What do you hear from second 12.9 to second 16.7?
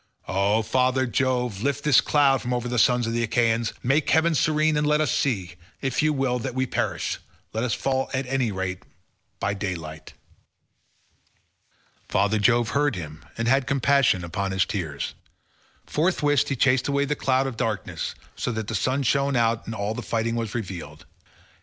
him and had compassion upon his tears. Forthwith he